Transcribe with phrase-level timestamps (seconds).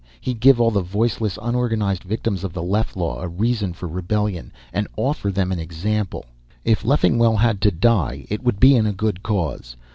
[0.19, 4.51] He'd give all the voiceless, unorganized victims of the Leff Law a reason for rebellion
[4.73, 6.25] and offer them an example.
[6.65, 9.75] If Leffingwell had to die, it would be in a good cause.